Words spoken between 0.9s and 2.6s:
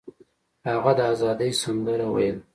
د ازادۍ سندره ویله.